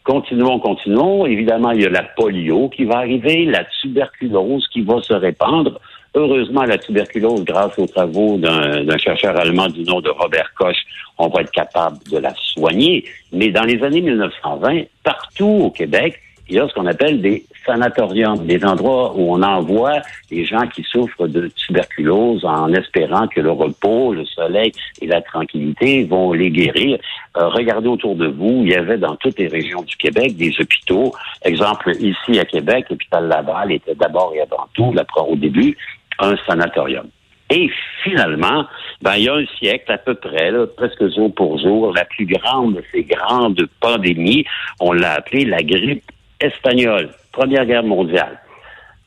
Continuons, 0.04 0.58
continuons. 0.58 1.26
Évidemment, 1.26 1.70
il 1.70 1.82
y 1.82 1.86
a 1.86 1.90
la 1.90 2.02
polio 2.02 2.68
qui 2.68 2.84
va 2.84 2.98
arriver, 2.98 3.44
la 3.44 3.64
tuberculose 3.64 4.66
qui 4.68 4.82
va 4.82 5.00
se 5.00 5.12
répandre. 5.12 5.80
Heureusement, 6.14 6.64
la 6.64 6.76
tuberculose, 6.76 7.44
grâce 7.44 7.78
aux 7.78 7.86
travaux 7.86 8.36
d'un 8.36 8.98
chercheur 8.98 9.36
allemand 9.36 9.68
du 9.68 9.84
nom 9.84 10.00
de 10.00 10.10
Robert 10.10 10.52
Koch, 10.58 10.76
on 11.18 11.28
va 11.28 11.42
être 11.42 11.52
capable 11.52 11.98
de 12.10 12.18
la 12.18 12.34
soigner. 12.34 13.04
Mais 13.32 13.50
dans 13.50 13.62
les 13.62 13.82
années 13.82 14.00
1920, 14.00 14.82
partout 15.04 15.62
au 15.64 15.70
Québec, 15.70 16.20
il 16.52 16.56
y 16.56 16.58
a 16.58 16.68
ce 16.68 16.74
qu'on 16.74 16.84
appelle 16.84 17.22
des 17.22 17.46
sanatoriums, 17.64 18.44
des 18.44 18.62
endroits 18.62 19.14
où 19.16 19.32
on 19.32 19.42
envoie 19.42 20.02
les 20.30 20.44
gens 20.44 20.66
qui 20.66 20.82
souffrent 20.82 21.26
de 21.26 21.48
tuberculose 21.48 22.44
en 22.44 22.70
espérant 22.74 23.26
que 23.26 23.40
le 23.40 23.50
repos, 23.50 24.12
le 24.12 24.26
soleil 24.26 24.70
et 25.00 25.06
la 25.06 25.22
tranquillité 25.22 26.04
vont 26.04 26.34
les 26.34 26.50
guérir. 26.50 26.98
Euh, 27.38 27.48
regardez 27.48 27.88
autour 27.88 28.16
de 28.16 28.26
vous, 28.26 28.64
il 28.64 28.68
y 28.68 28.74
avait 28.74 28.98
dans 28.98 29.16
toutes 29.16 29.38
les 29.38 29.48
régions 29.48 29.80
du 29.80 29.96
Québec 29.96 30.36
des 30.36 30.52
hôpitaux. 30.60 31.14
Exemple, 31.42 31.92
ici 31.98 32.38
à 32.38 32.44
Québec, 32.44 32.84
l'hôpital 32.90 33.28
Laval 33.28 33.72
était 33.72 33.94
d'abord 33.94 34.34
et 34.36 34.42
avant 34.42 34.68
tout, 34.74 34.94
au 35.26 35.36
début, 35.36 35.74
un 36.18 36.34
sanatorium. 36.46 37.06
Et 37.48 37.70
finalement, 38.04 38.66
ben, 39.00 39.14
il 39.16 39.24
y 39.24 39.28
a 39.30 39.36
un 39.36 39.46
siècle 39.58 39.90
à 39.90 39.96
peu 39.96 40.14
près, 40.14 40.52
presque 40.76 41.14
jour 41.14 41.34
pour 41.34 41.58
jour, 41.58 41.94
la 41.94 42.04
plus 42.04 42.26
grande 42.26 42.74
de 42.74 42.84
ces 42.92 43.04
grandes 43.04 43.66
pandémies, 43.80 44.44
on 44.80 44.92
l'a 44.92 45.14
appelée 45.14 45.46
la 45.46 45.62
grippe 45.62 46.04
espagnole, 46.42 47.10
Première 47.32 47.64
Guerre 47.66 47.84
mondiale. 47.84 48.38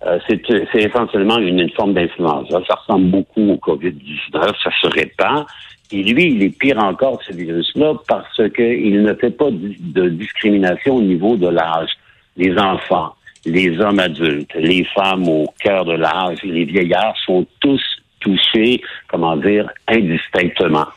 Euh, 0.06 0.20
c'est 0.28 0.84
essentiellement 0.84 1.40
une, 1.40 1.70
forme 1.72 1.94
d'influenza. 1.94 2.60
Ça 2.68 2.76
ressemble 2.76 3.06
beaucoup 3.06 3.52
au 3.52 3.56
COVID-19, 3.58 4.54
ça 4.64 4.70
se 4.82 4.88
répand. 4.88 5.46
Et 5.92 6.04
lui, 6.04 6.32
il 6.32 6.44
est 6.44 6.58
pire 6.58 6.78
encore, 6.80 7.22
ce 7.24 7.34
virus-là, 7.34 7.94
parce 8.08 8.42
qu'il 8.54 9.02
ne 9.02 9.14
fait 9.14 9.32
pas 9.32 9.50
de 9.52 10.10
discrimination 10.10 10.96
au 10.96 11.02
niveau 11.02 11.38
de 11.38 11.48
l'âge. 11.48 11.90
Les 12.38 12.58
enfants, 12.58 13.16
les 13.46 13.80
hommes 13.80 14.00
adultes, 14.00 14.54
les 14.56 14.84
femmes 14.84 15.28
au 15.28 15.46
cœur 15.60 15.86
de 15.86 15.94
l'âge, 15.94 16.40
les 16.44 16.66
vieillards 16.66 17.16
sont 17.26 17.46
tous 17.60 17.82
touchés, 18.20 18.82
comment 19.08 19.38
dire, 19.38 19.70
indistinctement. 19.88 20.88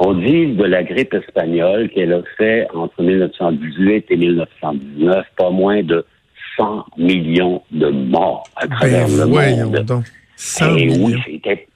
On 0.00 0.14
dit 0.14 0.54
de 0.54 0.64
la 0.64 0.84
grippe 0.84 1.12
espagnole 1.12 1.88
qu'elle 1.90 2.12
a 2.12 2.22
fait 2.36 2.68
entre 2.72 3.02
1918 3.02 4.06
et 4.10 4.16
1919 4.16 5.26
pas 5.36 5.50
moins 5.50 5.82
de 5.82 6.04
100 6.56 6.86
millions 6.98 7.62
de 7.72 7.88
morts 7.88 8.44
à 8.56 8.66
ben, 8.66 8.76
travers 8.76 9.08
le 9.08 9.26
monde. 9.26 9.84
Donc, 9.84 10.04
100 10.36 10.76
et 10.76 10.86
millions. 10.86 11.06
oui, 11.06 11.14
c'était 11.26 11.66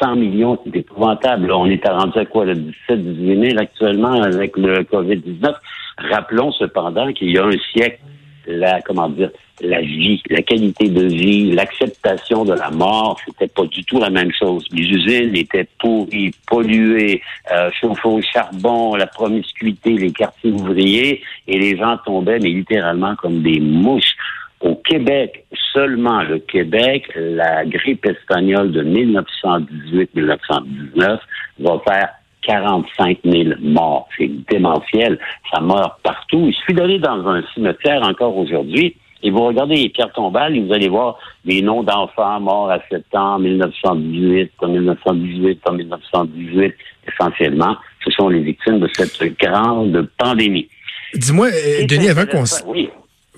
100 0.00 0.16
millions, 0.16 0.58
c'est 0.64 0.76
épouvantable. 0.76 1.50
on 1.52 1.66
est 1.66 1.86
rendu 1.86 2.18
à 2.18 2.24
quoi, 2.24 2.46
le 2.46 2.54
17, 2.54 3.02
18 3.02 3.50
000 3.50 3.58
actuellement 3.58 4.22
avec 4.22 4.56
le 4.56 4.82
COVID-19. 4.84 5.54
Rappelons 5.98 6.52
cependant 6.52 7.12
qu'il 7.12 7.30
y 7.30 7.38
a 7.38 7.44
un 7.44 7.58
siècle, 7.72 8.00
la, 8.46 8.80
comment 8.82 9.08
dire, 9.08 9.30
la 9.60 9.80
vie, 9.80 10.22
la 10.28 10.42
qualité 10.42 10.88
de 10.88 11.06
vie, 11.06 11.52
l'acceptation 11.52 12.44
de 12.44 12.52
la 12.52 12.70
mort, 12.70 13.18
c'était 13.26 13.48
pas 13.48 13.64
du 13.64 13.84
tout 13.84 13.98
la 13.98 14.10
même 14.10 14.30
chose. 14.32 14.66
Les 14.72 14.84
usines 14.84 15.34
étaient 15.34 15.66
pourries, 15.78 16.32
polluées, 16.46 17.22
euh, 17.52 17.70
au 18.04 18.20
charbon, 18.22 18.94
la 18.94 19.06
promiscuité, 19.06 19.90
les 19.90 20.12
quartiers 20.12 20.52
ouvriers, 20.52 21.22
et 21.48 21.58
les 21.58 21.76
gens 21.76 21.96
tombaient, 22.04 22.38
mais 22.38 22.50
littéralement 22.50 23.16
comme 23.16 23.42
des 23.42 23.60
mouches. 23.60 24.14
Au 24.60 24.76
Québec, 24.76 25.44
seulement 25.72 26.22
le 26.22 26.38
Québec, 26.38 27.10
la 27.14 27.64
grippe 27.66 28.06
espagnole 28.06 28.72
de 28.72 28.82
1918-1919 28.82 31.18
va 31.58 31.82
faire 31.86 32.08
45 32.46 33.18
000 33.24 33.44
morts. 33.60 34.08
C'est 34.16 34.30
démentiel. 34.50 35.18
Ça 35.52 35.60
meurt 35.60 36.00
partout. 36.02 36.46
Il 36.46 36.54
suffit 36.54 36.74
d'aller 36.74 36.98
dans 36.98 37.26
un 37.26 37.42
cimetière 37.54 38.02
encore 38.02 38.36
aujourd'hui 38.36 38.96
et 39.22 39.30
vous 39.30 39.44
regardez 39.44 39.76
les 39.76 39.88
pierres 39.88 40.12
tombales 40.12 40.56
et 40.56 40.60
vous 40.60 40.72
allez 40.72 40.88
voir 40.88 41.18
les 41.44 41.62
noms 41.62 41.82
d'enfants 41.82 42.40
morts 42.40 42.70
à 42.70 42.78
7 42.90 43.04
ans, 43.14 43.34
en 43.34 43.38
1918, 43.38 44.52
en 44.62 44.68
1918, 44.68 45.60
en 45.68 45.72
1918. 45.72 46.74
Essentiellement, 47.08 47.76
ce 48.04 48.10
sont 48.10 48.28
les 48.28 48.40
victimes 48.40 48.80
de 48.80 48.88
cette 48.92 49.38
grande 49.38 50.08
pandémie. 50.18 50.68
Dis-moi, 51.14 51.48
euh, 51.48 51.86
Denis, 51.86 52.08
avant 52.08 52.26
qu'on... 52.26 52.44
Oui. 52.66 52.88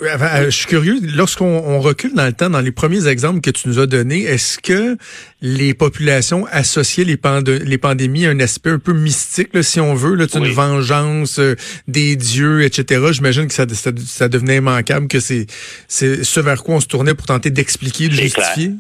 Euh, 0.02 0.44
je 0.46 0.50
suis 0.50 0.66
curieux, 0.66 0.98
lorsqu'on 1.14 1.80
recule 1.80 2.14
dans 2.14 2.26
le 2.26 2.32
temps, 2.32 2.50
dans 2.50 2.60
les 2.60 2.70
premiers 2.70 3.06
exemples 3.08 3.40
que 3.40 3.50
tu 3.50 3.68
nous 3.68 3.78
as 3.78 3.86
donnés, 3.86 4.22
est-ce 4.22 4.58
que 4.58 4.96
les 5.40 5.74
populations 5.74 6.46
associaient 6.50 7.04
les, 7.04 7.18
les 7.64 7.78
pandémies 7.78 8.26
à 8.26 8.30
un 8.30 8.40
aspect 8.40 8.70
un 8.70 8.78
peu 8.78 8.92
mystique, 8.92 9.50
si 9.62 9.80
on 9.80 9.94
veut, 9.94 10.14
là, 10.14 10.26
une 10.34 10.48
vengeance 10.48 11.38
euh, 11.38 11.56
des 11.86 12.16
dieux, 12.16 12.62
etc. 12.62 13.06
J'imagine 13.12 13.48
que 13.48 13.54
ça, 13.54 13.66
ça, 13.74 14.28
devenait 14.28 14.56
immanquable, 14.56 15.08
que 15.08 15.20
c'est 15.20 15.46
ce 15.88 16.40
vers 16.40 16.62
quoi 16.62 16.76
on 16.76 16.80
se 16.80 16.86
tournait 16.86 17.14
pour 17.14 17.26
tenter 17.26 17.50
d'expliquer, 17.50 18.08
de 18.08 18.14
justifier 18.14 18.72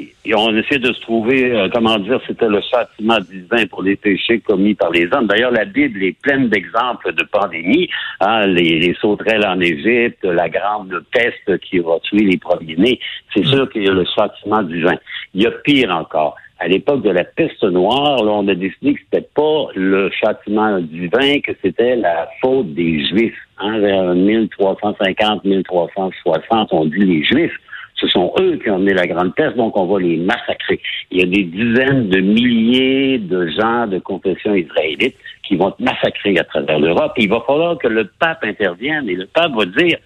et 0.00 0.34
on 0.34 0.56
essaie 0.56 0.78
de 0.78 0.92
se 0.92 1.00
trouver, 1.02 1.52
euh, 1.52 1.68
comment 1.72 1.98
dire, 1.98 2.18
c'était 2.26 2.48
le 2.48 2.60
châtiment 2.62 3.18
divin 3.20 3.66
pour 3.66 3.82
les 3.82 3.94
péchés 3.94 4.40
commis 4.40 4.74
par 4.74 4.90
les 4.90 5.06
hommes. 5.12 5.26
D'ailleurs, 5.26 5.52
la 5.52 5.66
Bible 5.66 6.02
est 6.02 6.18
pleine 6.20 6.48
d'exemples 6.48 7.12
de 7.12 7.22
pandémies. 7.24 7.88
Hein, 8.20 8.46
les, 8.46 8.80
les, 8.80 8.94
sauterelles 8.94 9.46
en 9.46 9.60
Égypte, 9.60 10.24
la 10.24 10.48
grande 10.48 11.04
peste 11.12 11.58
qui 11.58 11.78
va 11.78 11.98
tuer 12.02 12.24
les 12.24 12.38
premiers-nés. 12.38 12.98
C'est 13.34 13.44
sûr 13.44 13.68
qu'il 13.70 13.84
y 13.84 13.88
a 13.88 13.92
le 13.92 14.06
châtiment 14.16 14.62
divin. 14.62 14.96
Il 15.34 15.42
y 15.42 15.46
a 15.46 15.50
pire 15.50 15.90
encore. 15.90 16.36
À 16.58 16.68
l'époque 16.68 17.02
de 17.02 17.10
la 17.10 17.24
peste 17.24 17.64
noire, 17.64 18.24
là, 18.24 18.32
on 18.32 18.48
a 18.48 18.54
décidé 18.54 18.94
que 18.94 19.00
c'était 19.04 19.28
pas 19.34 19.66
le 19.74 20.10
châtiment 20.10 20.80
divin, 20.80 21.40
que 21.40 21.52
c'était 21.60 21.96
la 21.96 22.30
faute 22.40 22.72
des 22.74 23.04
Juifs. 23.06 23.36
Hein, 23.58 23.78
vers 23.78 24.14
1350-1360, 24.14 26.68
on 26.72 26.86
dit 26.86 26.98
les 26.98 27.22
Juifs. 27.22 27.56
Ce 27.94 28.08
sont 28.08 28.32
eux 28.40 28.56
qui 28.56 28.70
ont 28.70 28.76
amené 28.76 28.92
la 28.92 29.06
grande 29.06 29.34
peste, 29.34 29.56
donc 29.56 29.76
on 29.76 29.86
va 29.86 30.00
les 30.00 30.16
massacrer. 30.16 30.80
Il 31.10 31.20
y 31.20 31.22
a 31.22 31.26
des 31.26 31.44
dizaines 31.44 32.08
de 32.08 32.20
milliers 32.20 33.18
de 33.18 33.46
gens 33.48 33.86
de 33.86 33.98
confession 33.98 34.54
israélite 34.54 35.16
qui 35.46 35.56
vont 35.56 35.68
être 35.68 35.80
massacrés 35.80 36.36
à 36.38 36.44
travers 36.44 36.78
l'Europe. 36.80 37.12
Il 37.16 37.28
va 37.28 37.42
falloir 37.46 37.78
que 37.78 37.88
le 37.88 38.10
pape 38.18 38.42
intervienne 38.42 39.08
et 39.08 39.14
le 39.14 39.26
pape 39.26 39.52
va 39.52 39.64
dire 39.66 39.98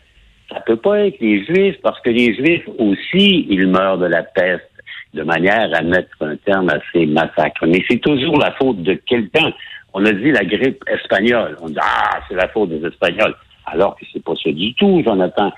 ça 0.51 0.61
peut 0.61 0.77
pas 0.77 1.01
être 1.07 1.21
les 1.21 1.45
Juifs 1.45 1.77
parce 1.83 2.01
que 2.01 2.11
les 2.11 2.35
Juifs 2.35 2.67
aussi, 2.79 3.47
ils 3.51 3.67
meurent 3.67 3.99
de 3.99 4.07
la 4.07 4.23
peste 4.23 4.65
de 5.15 5.23
manière 5.23 5.71
à 5.75 5.83
mettre 5.83 6.11
un 6.21 6.37
terme 6.37 6.69
à 6.71 6.79
ces 6.93 7.07
massacres. 7.07 7.67
Mais 7.67 7.83
c'est 7.89 8.01
toujours 8.01 8.39
la 8.39 8.53
faute 8.53 8.83
de 8.83 8.95
quelqu'un. 8.95 9.53
On 9.95 10.05
a 10.05 10.13
dit 10.13 10.31
la 10.31 10.45
grippe 10.45 10.83
espagnole. 10.87 11.57
On 11.61 11.69
dit 11.69 11.79
ah 11.81 12.21
c'est 12.29 12.35
la 12.35 12.49
faute 12.49 12.71
des 12.71 12.87
Espagnols, 12.87 13.35
alors 13.67 13.97
que 13.97 14.05
c'est 14.13 14.23
pas 14.23 14.35
ça 14.43 14.51
du 14.51 14.75
tout, 14.75 15.03
Jonathan 15.05 15.53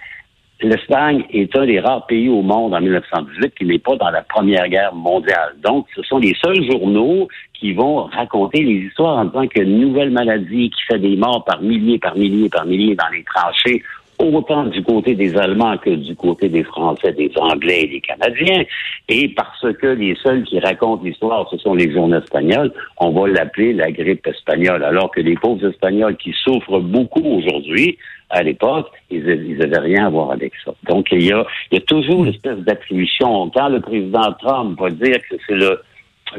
l'Espagne 0.63 1.25
est 1.33 1.55
un 1.57 1.67
des 1.67 1.81
rares 1.81 2.07
pays 2.07 2.29
au 2.29 2.43
monde 2.43 2.75
en 2.75 2.81
1918 2.81 3.55
qui 3.55 3.65
n'est 3.65 3.79
pas 3.79 3.97
dans 3.97 4.11
la 4.11 4.23
Première 4.23 4.69
Guerre 4.69 4.95
mondiale. 4.95 5.55
Donc, 5.63 5.87
ce 5.95 6.03
sont 6.03 6.19
les 6.19 6.35
seuls 6.43 6.63
journaux 6.71 7.29
qui 7.55 7.73
vont 7.73 8.05
raconter 8.05 8.63
les 8.63 8.87
histoires 8.87 9.19
en 9.19 9.25
disant 9.27 9.47
qu'il 9.47 9.63
y 9.63 9.67
a 9.67 9.69
une 9.69 9.81
nouvelle 9.81 10.11
maladie 10.11 10.71
qui 10.71 10.83
fait 10.91 10.99
des 10.99 11.17
morts 11.17 11.45
par 11.45 11.61
milliers, 11.63 11.99
par 11.99 12.17
milliers, 12.17 12.49
par 12.49 12.67
milliers 12.67 12.95
dans 12.95 13.09
les 13.13 13.25
tranchées, 13.25 13.83
autant 14.19 14.65
du 14.65 14.83
côté 14.83 15.15
des 15.15 15.37
Allemands 15.37 15.79
que 15.79 15.91
du 15.91 16.15
côté 16.15 16.49
des 16.49 16.63
Français, 16.63 17.13
des 17.13 17.31
Anglais 17.37 17.83
et 17.85 17.89
des 17.89 18.01
Canadiens. 18.01 18.65
Et 19.09 19.29
parce 19.29 19.67
que 19.81 19.87
les 19.87 20.15
seuls 20.23 20.45
qui 20.45 20.59
racontent 20.61 21.03
l'histoire, 21.03 21.49
ce 21.51 21.57
sont 21.59 21.75
les 21.75 21.91
journaux 21.91 22.19
espagnols, 22.19 22.73
on 22.99 23.11
va 23.11 23.29
l'appeler 23.29 23.73
la 23.73 23.91
grippe 23.91 24.27
espagnole. 24.27 24.85
Alors 24.85 25.11
que 25.11 25.21
les 25.21 25.37
pauvres 25.37 25.67
Espagnols 25.69 26.17
qui 26.17 26.35
souffrent 26.45 26.81
beaucoup 26.81 27.23
aujourd'hui, 27.23 27.99
à 28.31 28.43
l'époque, 28.43 28.89
ils 29.11 29.57
n'avaient 29.59 29.79
rien 29.79 30.07
à 30.07 30.11
voir 30.11 30.33
avec 30.33 30.53
ça. 30.65 30.73
Donc, 30.85 31.09
il 31.13 31.25
y 31.25 31.33
a, 31.33 31.45
il 31.71 31.79
y 31.79 31.79
a 31.79 31.85
toujours 31.85 32.25
une 32.25 32.31
espèce 32.31 32.59
d'attribution. 32.59 33.51
Quand 33.51 33.69
le 33.69 33.81
président 33.81 34.33
Trump 34.41 34.81
va 34.81 34.91
dire 34.91 35.17
que 35.29 35.37
c'est 35.47 35.55
le 35.55 35.81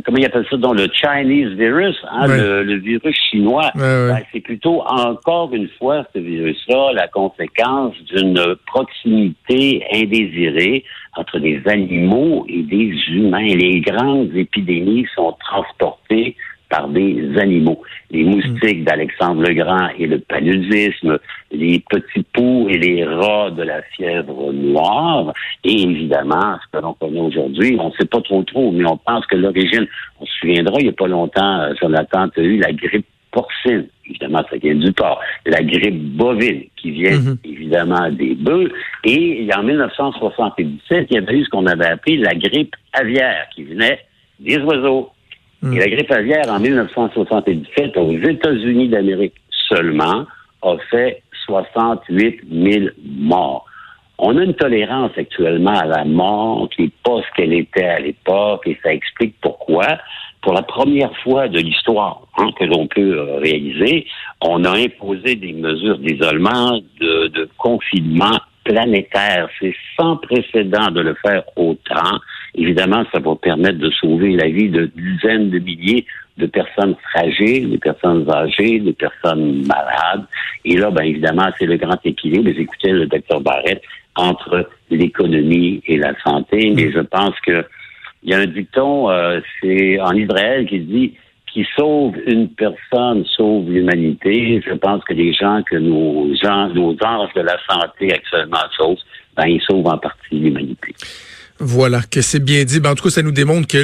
comment 0.06 0.18
il 0.18 0.26
appelle 0.26 0.46
ça, 0.50 0.58
dans 0.58 0.74
le 0.74 0.88
Chinese 0.94 1.50
virus, 1.58 1.98
hein, 2.10 2.28
le, 2.28 2.76
virus 2.78 3.16
chinois, 3.30 3.72
ben, 3.76 4.18
c'est 4.32 4.40
plutôt 4.40 4.82
encore 4.84 5.54
une 5.54 5.68
fois 5.78 6.06
ce 6.14 6.20
virus-là 6.20 6.94
la 6.94 7.08
conséquence 7.08 7.94
d'une 8.14 8.42
proximité 8.68 9.84
indésirée 9.94 10.84
entre 11.18 11.40
des 11.40 11.62
animaux 11.66 12.46
et 12.48 12.64
des 12.64 12.94
humains. 13.10 13.54
Les 13.56 13.82
grandes 13.82 14.34
épidémies 14.36 15.08
sont 15.16 15.36
transportées 15.40 16.36
par 16.72 16.88
des 16.88 17.38
animaux. 17.38 17.82
Les 18.10 18.24
moustiques 18.24 18.84
d'Alexandre 18.86 19.44
le 19.44 19.54
Grand 19.54 19.90
et 20.00 20.08
le 20.08 20.20
paludisme, 20.20 21.20
les 21.52 21.84
petits 21.90 22.26
poux 22.34 22.68
et 22.70 22.78
les 22.78 23.06
rats 23.06 23.52
de 23.52 23.62
la 23.62 23.82
fièvre 23.96 24.54
noire, 24.54 25.34
et 25.64 25.84
évidemment, 25.84 26.58
ce 26.64 26.78
que 26.78 26.84
l'on 26.84 26.94
connaît 26.94 27.20
aujourd'hui, 27.20 27.78
on 27.80 27.90
ne 27.90 27.94
sait 28.00 28.06
pas 28.06 28.22
trop 28.22 28.42
trop, 28.44 28.72
mais 28.72 28.86
on 28.90 28.98
pense 28.98 29.26
que 29.28 29.36
l'origine, 29.36 29.86
on 30.20 30.26
se 30.26 30.32
souviendra, 30.40 30.76
il 30.80 30.86
n'y 30.86 30.90
a 30.90 30.94
pas 30.94 31.08
longtemps, 31.08 31.60
euh, 31.60 31.74
Jonathan 31.80 32.28
a 32.36 32.42
eu 32.42 32.58
la 32.58 32.72
grippe 32.72 33.06
porcine. 33.32 33.88
Évidemment, 34.08 34.44
ça 34.50 34.58
vient 34.58 34.76
du 34.76 34.92
porc. 34.92 35.20
La 35.46 35.62
grippe 35.62 36.16
bovine, 36.16 36.64
qui 36.76 36.92
vient 36.92 37.18
mhm. 37.18 37.38
évidemment 37.46 38.10
des 38.12 38.36
bœufs. 38.36 38.72
Et 39.06 39.48
en 39.56 39.64
1977, 39.64 41.08
il 41.10 41.16
y 41.16 41.18
avait 41.18 41.38
eu 41.38 41.46
ce 41.46 41.50
qu'on 41.50 41.66
avait 41.66 41.88
appelé 41.88 42.18
la 42.18 42.34
grippe 42.34 42.76
aviaire, 42.94 43.48
qui 43.56 43.64
venait 43.64 44.00
des 44.40 44.58
oiseaux. 44.58 45.12
Et 45.64 45.78
la 45.78 45.88
grippe 45.88 46.12
aviaire, 46.12 46.50
en 46.50 46.60
1977, 46.60 47.96
aux 47.98 48.12
États-Unis 48.14 48.90
d'Amérique 48.90 49.36
seulement, 49.70 50.26
a 50.64 50.76
fait 50.90 51.22
68 51.46 52.42
000 52.52 52.86
morts. 53.20 53.66
On 54.18 54.38
a 54.38 54.44
une 54.44 54.54
tolérance 54.54 55.12
actuellement 55.18 55.78
à 55.78 55.86
la 55.86 56.06
mort 56.06 56.70
qui 56.70 56.84
n'est 56.84 56.92
pas 57.04 57.22
ce 57.22 57.36
qu'elle 57.36 57.54
était 57.54 57.86
à 57.86 58.00
l'époque 58.00 58.62
et 58.68 58.78
ça 58.84 58.94
explique 58.94 59.36
pourquoi. 59.42 59.98
Pour 60.42 60.54
la 60.54 60.62
première 60.64 61.16
fois 61.24 61.48
de 61.48 61.60
l'histoire 61.60 62.22
hein, 62.38 62.50
que 62.60 62.66
l'on 62.66 62.88
peut 62.88 63.18
euh, 63.18 63.38
réaliser, 63.38 64.06
on 64.42 64.64
a 64.64 64.78
imposé 64.78 65.36
des 65.36 65.54
mesures 65.54 65.98
d'isolement, 66.00 66.80
de, 67.00 67.28
de 67.28 67.50
confinement 67.58 68.40
planétaire. 68.64 69.50
C'est 69.60 69.76
sans 70.00 70.18
précédent 70.18 70.92
de 70.92 71.02
le 71.02 71.16
faire 71.16 71.44
autant. 71.56 72.20
Évidemment, 72.56 73.04
ça 73.14 73.20
va 73.20 73.36
permettre 73.36 73.80
de 73.80 73.90
sauver 73.92 74.34
la 74.34 74.50
vie 74.50 74.70
de 74.70 74.92
dizaines 74.96 75.50
de 75.50 75.60
milliers 75.60 76.06
de 76.38 76.46
personnes 76.48 76.96
fragiles, 77.12 77.70
de 77.72 77.78
personnes 77.78 78.30
âgées, 78.30 78.80
de 78.80 78.92
personnes 78.92 79.66
malades. 79.66 80.26
Et 80.66 80.76
là, 80.78 80.90
ben 80.92 81.04
évidemment, 81.04 81.50
c'est 81.58 81.66
le 81.66 81.78
grand 81.78 82.00
équilibre. 82.04 82.50
Écoutez 82.50 82.92
le 82.92 83.06
docteur 83.06 83.42
Barrett 83.42 83.82
entre 84.16 84.68
l'économie 84.90 85.82
et 85.86 85.98
la 85.98 86.14
santé. 86.24 86.72
Mais 86.76 86.92
je 86.92 87.00
pense 87.00 87.40
que 87.46 87.66
il 88.24 88.32
y 88.32 88.34
a 88.36 88.40
un 88.40 88.46
dicton, 88.46 89.10
euh, 89.10 89.40
c'est 89.60 90.00
en 90.00 90.14
Israël 90.14 90.68
qui 90.68 90.80
dit 90.80 91.14
qui 91.52 91.68
sauve 91.76 92.16
une 92.28 92.50
personne 92.50 93.26
sauve 93.26 93.70
l'humanité. 93.70 94.62
Je 94.66 94.74
pense 94.74 95.04
que 95.04 95.14
les 95.14 95.34
gens 95.34 95.62
que 95.70 95.76
nos 95.76 96.34
gens, 96.36 96.70
nos 96.70 96.96
anges 97.04 97.34
de 97.36 97.42
la 97.42 97.58
santé 97.70 98.14
actuellement 98.14 98.64
sauvent, 98.78 98.98
ben, 99.36 99.48
ils 99.48 99.62
sauvent 99.62 99.88
en 99.88 99.98
partie 99.98 100.40
l'humanité. 100.40 100.94
Voilà, 101.64 102.02
que 102.10 102.22
c'est 102.22 102.40
bien 102.40 102.64
dit. 102.64 102.80
Ben, 102.80 102.90
en 102.90 102.96
tout 102.96 103.04
cas, 103.04 103.12
ça 103.12 103.22
nous 103.22 103.32
démontre 103.32 103.68
que 103.68 103.78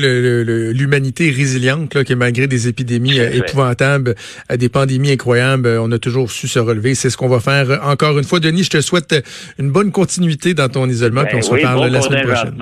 l'humanité 0.72 1.28
est 1.28 1.32
résiliente, 1.32 1.94
là, 1.94 2.04
que 2.04 2.14
malgré 2.16 2.48
des 2.48 2.68
épidémies 2.68 3.20
euh, 3.20 3.30
épouvantables, 3.30 4.16
euh, 4.52 4.58
des 4.58 4.68
pandémies 4.68 5.12
incroyables, 5.12 5.68
euh, 5.68 5.82
on 5.82 5.92
a 5.92 6.00
toujours 6.00 6.32
su 6.32 6.48
se 6.48 6.58
relever. 6.58 6.96
C'est 6.96 7.12
ce 7.12 7.18
qu'on 7.18 7.30
va 7.30 7.40
faire 7.40 7.80
encore 7.84 8.18
une 8.18 8.24
fois. 8.24 8.40
Denis, 8.40 8.64
je 8.64 8.72
te 8.72 8.82
souhaite 8.82 9.24
une 9.60 9.70
bonne 9.70 9.92
continuité 9.92 10.56
dans 10.56 10.70
ton 10.70 10.90
isolement, 10.90 11.24
puis 11.26 11.38
on 11.38 11.42
se 11.44 11.52
ben 11.52 11.58
reparle 11.58 11.92
la 11.92 12.02
semaine 12.02 12.28
prochaine. 12.28 12.56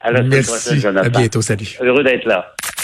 À 0.00 0.12
la 0.12 0.22
Merci. 0.22 0.76
Prochaine, 0.76 0.96
à 0.96 1.08
bientôt. 1.10 1.42
Salut. 1.42 1.76
Heureux 1.82 2.02
d'être 2.02 2.24
là. 2.24 2.54